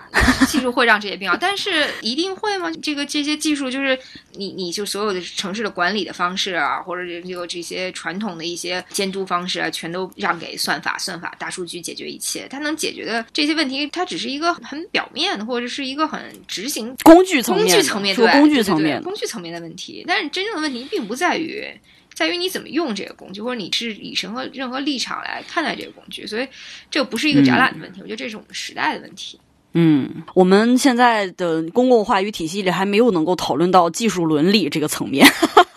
[0.48, 2.70] 技术会让这些病好，但是一定会吗？
[2.82, 3.98] 这个这些技术就是
[4.32, 12.46] 你你就所有的城市的管理的方式啊，或者这个这些传统的一些监督方式啊，全都让给算法、算法、大数据解决一切。
[12.48, 20.04] 它能解决的这些问题，它只是一个很表面的，或者是一个很执行工具层面、工具层面对工具层面、工具层面的问题。
[20.06, 21.66] 但是真正的问题并不在于。
[22.14, 26.48] 在于你怎么用这个工具，或者你是以什么任何立场来看待这个工具，所以
[26.90, 29.38] 这不是一个展览的问题，我觉得这是我们时代的问题。
[29.76, 35.26] 嗯，我们现在的公共话语体系里还没有能够讨论到技术伦理这个层面。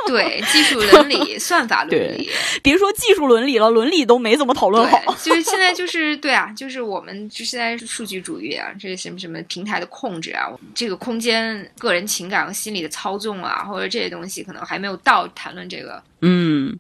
[0.10, 2.30] 对，技术伦理、 算法伦理，
[2.64, 5.00] 别说技术伦理了，伦理都没怎么讨论好。
[5.24, 16.02] 就是现在，就是 对啊，就是我们就现在数据主义啊，这什么什么平台的控制啊，这个空间、个人情感和心理的操纵啊，或者这些东西，可能还没有到谈论这个。
[16.22, 16.76] 嗯，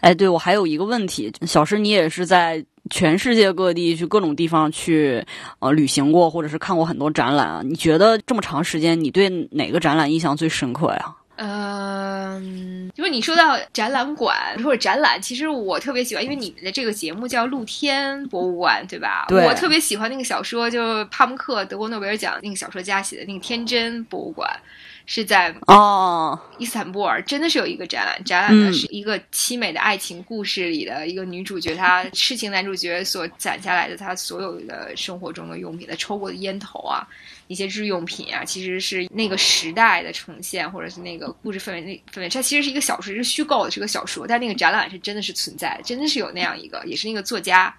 [0.00, 5.24] 哎，对我还有一个问题，小石，你也是在全世界各地去各种地方去
[5.60, 7.62] 呃旅行过，或者是看过很多展览啊？
[7.64, 11.14] 你觉得这么长时间，你对哪个展览印象最深刻呀？
[11.36, 19.24] 嗯，如果你说到展览馆或者展览，其实我特别喜欢，因为你们的这个节目叫露天博物馆，对吧？
[19.28, 19.44] 对。
[19.46, 24.48] 我特别喜欢那个小说，就是帕慕克德国诺贝尔奖那个小说家写的那个《天真博物馆》。
[25.04, 37.04] 是在哦，伊斯坦布尔真的是有一个展览，展览的是一个凄美的爱情故事里的一个女主角，她痴情男主角所攒下来的她所有的生活中的用品，她抽过的烟头啊，
[37.52, 42.28] 一些日用品啊，其实是那个时代的呈现，或者是那个故事氛围那氛围。
[42.28, 47.72] 它其实是一个小说，是虚构的，是个小说，但那个展览是真的是存在，真的是有那样一个，也是那个作家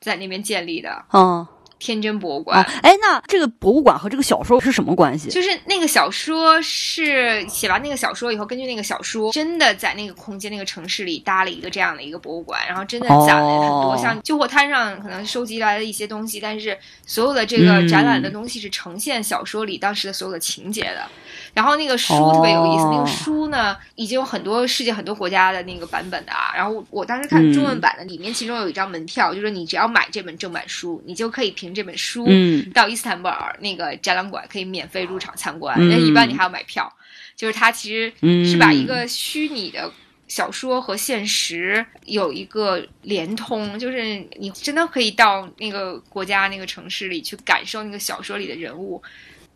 [0.00, 1.04] 在那边建立的。
[1.12, 1.46] 嗯。
[1.80, 2.62] 天真博物馆。
[2.82, 5.28] 哎，那这个博物馆和这个小说是什么关系？
[5.30, 21.08] 就是那个小说是写完那个小说以后，根据那个小说，真的在那个空间、那个城市里搭了一个这样的一个博物馆，然后真的攒了很多像旧货摊上可能收集来的一些东西，但是所有的这个展览的东西是呈现小说里当时的所有的情节的。
[21.52, 26.52] 然后那个书特别有意思，那个书呢已经有很多世界很多国家的那个版本的啊。
[26.54, 32.26] 然后我当时看中文版的，里面其中有一张门票，就是你只要买这本正版书，你就可以凭这本书
[32.72, 35.76] 到伊斯坦布尔那个展览馆可以免费入场参观。
[35.88, 36.92] 那一般你还要买票，
[37.34, 38.12] 就是它其实
[38.44, 39.90] 是把一个虚拟的
[40.28, 49.02] 小说和现实有一个连通，就是你真的可以到那个国家那个城市里去感受那个小说里的人物。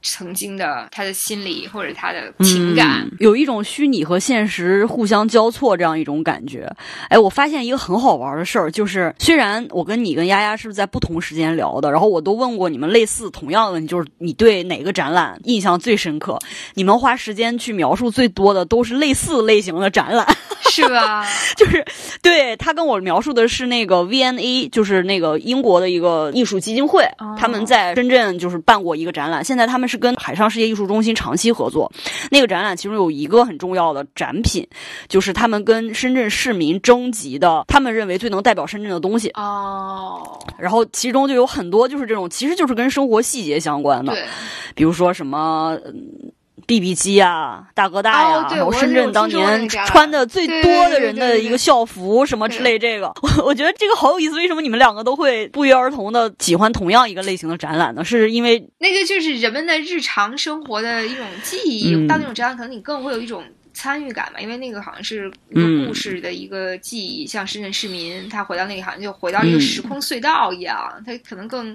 [0.05, 6.71] 曾经的他的心理或者他的情感，有一种虚拟和现实互相交错这样一种感觉。
[7.09, 16.39] 哎，我发现一个很好玩的事儿，就是虽然我跟你跟丫丫是在不同时间聊的，然后我都问过你们类似同样的，就是你对哪个展览印象最深刻？
[16.75, 20.27] 你们花时间去描述最多的都是类似类型的展览，
[20.71, 21.27] 是吧？
[21.57, 21.83] 就是
[22.21, 30.05] 对他跟我描述的是那个 VNA，就是那个英国的一个艺术基金会，他们在深圳就是办过一个展览，现在他们是。
[30.05, 31.91] 跟海上世界艺术中心长期合作，
[32.31, 34.69] 那个展览其中有一个很重要的展品，
[35.09, 40.39] 就是他们跟深圳市民征集的，他们认为最能代表深圳的东西哦。
[40.59, 44.25] 然后其中就有很多就是这种，其实就是跟生活细节相关的，对，
[44.75, 45.79] 比如说什么。
[46.67, 54.37] B B 机啊，大哥大呀，然后深圳当年穿的最多的人的一个校服什么之类，这个 我我觉得这个好有意思。
[54.37, 58.05] 为什么你们两个都会不约而同的喜欢同样一个类型的展览呢？
[58.05, 63.43] 是因为那个就是人们的日常生活的一种记忆，到那种展览可能你更会有一种。
[63.75, 71.75] 参与感嘛，因为那个好像是一个故事的一个记忆，像深圳市民，他回到那个好像就回到一个时空隧道一样，他可能更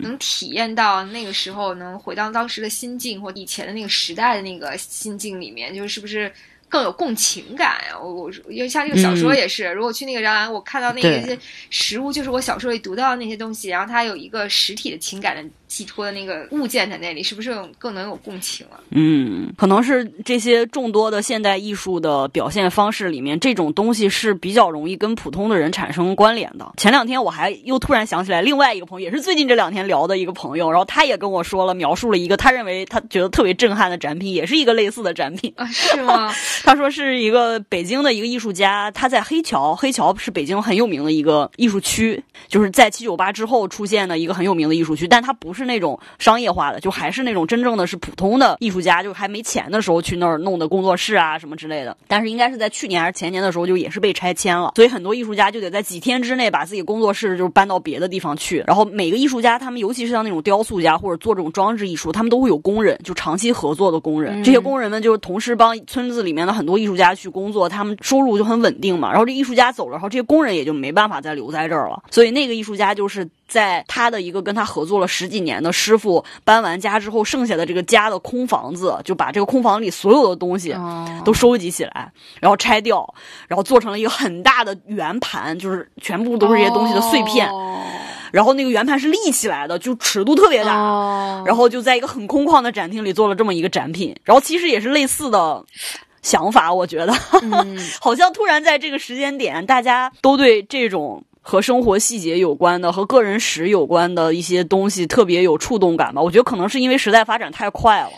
[0.00, 6.32] 能体验到那个时候能回到当时的心境或以前的那个时代的那个心境里面，就是不是
[6.68, 7.98] 更有共情感呀？
[8.00, 11.38] 我我因为像这个小说也是，如果去那个展览，我看到那些
[11.68, 15.44] 实物，就是我小说里读到的那些东西，然后它有一个实体的情感的。
[15.72, 18.78] 寄托的那个物件在那里，是不是更能有共情了？
[18.90, 26.74] 嗯，可能是这些众多的现代艺术的表现方式里面，这种东西是比较容易跟普通的人产生关联的。
[26.76, 35.64] 前两天我还又突然想起来另外一个朋友，也是最近这两天聊的一个朋友，然后他也跟我说了，描述了一个他认为他觉得特别震撼的展品，也是一个类似的展品啊？
[35.68, 36.30] 是吗？
[36.64, 45.61] 他说是一个北京的一个艺术家，他在黑桥，黑桥是北京很有名的一个艺术区，就是在七九八之后出现的一个很有名的艺术区，但他不是。
[45.62, 51.96] 是那种商业化的，就还是那种真正的是普通的艺术家，就还没钱的时候去那儿弄的工作室啊什么之类的。
[52.08, 58.64] 但是应该是在去年还是前年的时候，就也是被拆迁了，所以很多艺术家就得在几天之内把自己工作室就是搬到别的地方去。
[58.66, 64.42] 然后每个艺术家，他们尤其是像那种雕塑家或者做这种装置艺术，他们都会有工人，就长期合作的工人。
[64.42, 69.10] 这些工人们就是同时帮村子里面的很多艺术家去工作，他们收入就很稳定嘛。
[69.10, 72.02] 然后这艺术家走了，然后这些工人也就没办法再留在这儿了。
[72.10, 73.28] 所以那个艺术家就是。
[73.52, 80.74] 在他的一个跟他合作了十几年的师傅搬完家之后，剩下的这个家的空房子，就把这个空房里所有的东西
[81.22, 83.14] 都收集起来，然后拆掉，
[83.46, 87.46] 然后做成了一个很大的圆盘，就是全部都是这些东西的碎片。
[88.32, 90.72] 然后那个圆盘是立起来的，就尺度特别大。
[91.44, 94.16] 然后就在一个很空旷的展厅里做了这么一个展品。
[94.24, 95.62] 然后其实也是类似的
[96.22, 97.12] 想法，我觉得，
[98.00, 101.22] 好像突然在这个时间点，大家都对这种。
[101.42, 106.22] 和生活细节有关的，和个人史有关的一些东西特别有触动感吧。
[106.22, 108.10] 我觉得可能是因为时代发展太快了。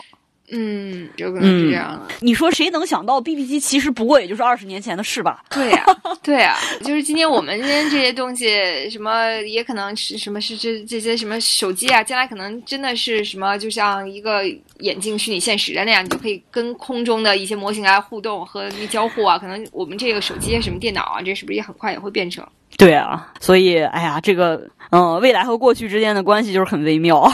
[0.51, 2.15] 嗯，有可能是这样的。
[2.19, 5.43] 你说谁能想到 B B 机其实不过也就是二十年前的事吧？
[5.49, 5.85] 对呀，
[6.21, 14.43] 对呀，就是今天我们今天这些东西，什么也可能是什么是这这些什么手机啊，将来可能真的是什么，就像一个
[14.79, 19.39] 眼镜虚拟现实的那样，你就可以跟空中的一些模型来互动和交互啊。
[19.39, 22.45] 可能我们这个手机什么电脑啊，这是不是也很快也会变成？
[22.77, 27.31] 对啊，所以哎呀，这个嗯，未来和过去之间的关系就是很微妙。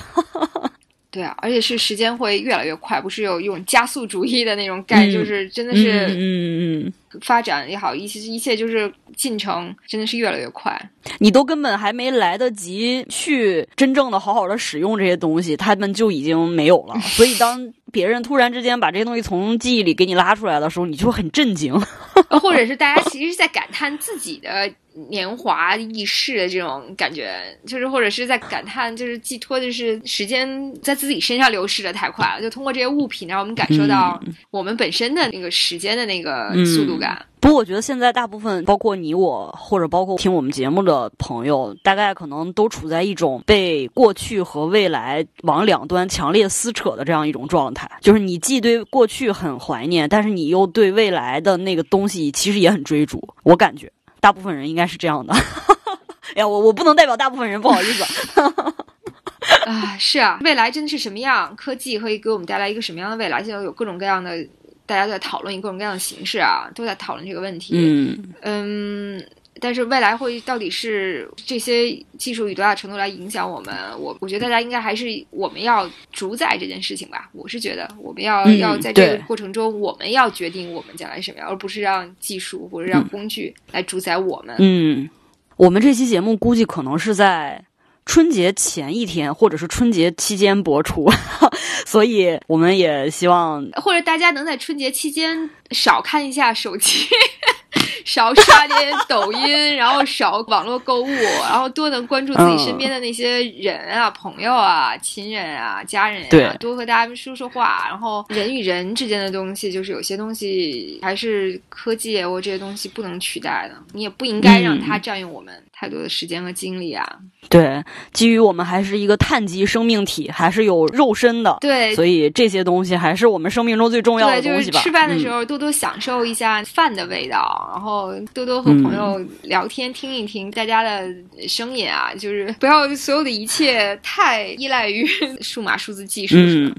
[1.11, 10.89] 对啊，而且是时间会越来越快，不是有一种加速主义的那种概念，就是真的是嗯嗯发展也好，一切一切就是进程真的是越来越快。
[11.19, 16.97] 你都根本还没来得及去真正的好好的使用这些东西，他们就已经没有了。
[17.01, 21.77] 所以当别人突然之间把这些东西从记忆里给你拉出来的时候，你就很震惊，
[22.41, 24.71] 或者是大家其实是在感叹自己的
[25.09, 27.33] 年华易逝的这种感觉，
[27.65, 34.19] 就是或者是在感叹，就是寄托的是时间在自己身上流逝的太快了，就通过这些物品让我们感受到
[34.49, 37.25] 我们本身的那个时间的那个速度感。
[37.39, 47.89] 不过我觉得现在大部分，包括你我，或者包括听我们节目的朋友，大概可能都处在一种被过去和未来往两端强烈撕扯的这样一种状态。
[47.99, 53.33] 就是你既对过去很怀念，但是你又对未来的那个东西其实也很追逐。
[53.41, 55.33] 我感觉大部分人应该是这样的。
[56.35, 58.03] 哎呀，我我不能代表大部分人，不好意思。
[59.67, 61.53] 啊，是啊，未来真的是什么样？
[61.57, 63.43] 科技可以给我们带来一个什么样的未来？
[63.43, 64.47] 现在有各种各样的。
[64.83, 67.75] 大家在讨论以各种各样的形式啊，都在讨论这个问题。
[67.77, 69.25] 嗯嗯，
[69.61, 73.73] 但是未来会到底是这些技术以多大程度来影响我们？
[73.97, 77.29] 我我觉得大家应该还是我们要主宰这件事情吧。
[77.31, 84.55] 我是觉得我们要要在这个过程中，我们要决定我们将来什么样，而不是让技术或者让工具来主宰我们。
[84.59, 85.09] 嗯，
[85.55, 87.63] 我们这期节目估计可能是在。
[88.03, 91.07] 春节前一天，或者是春节期间播出，
[91.85, 97.07] 所以我们也希望，或者大家能在春节期间少看一下手机。
[98.05, 101.07] 少刷点抖音，然后少网络购物，
[101.43, 107.85] 然后多能关注自己身边的那些人啊、朋友啊、亲人啊、家人啊，多和大家说说话。
[107.87, 117.05] 然后人与人之间的东西，就是有些东西还是科技或这些东西不能取代的，你也不应该让它占用我们太多的时间和精力啊。
[117.49, 121.57] 对，基于我们还是一个碳基生命体，还是有肉身的。
[121.59, 124.79] 对，所以这些东西还是我们生命中最重要的东西吧。
[124.79, 127.81] 吃饭的时候多多享受一下饭的味道，然后。
[127.81, 131.11] 然后多多和朋友聊天，听一听大家的
[131.47, 135.03] 声音啊，就是不要所有的一切太依赖于
[135.41, 136.35] 数码数字技术。
[136.37, 136.75] 嗯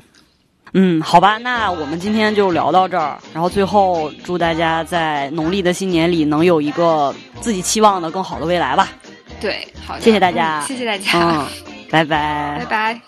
[0.75, 3.19] 嗯，好吧，那我们今天就聊到这儿。
[3.35, 8.89] 然后最后祝大家在农历的新年里能有一个自己期望的更好的未来吧。
[9.41, 11.47] 对，好，谢谢大家，谢谢大家，嗯，
[11.91, 13.01] 拜拜，拜拜。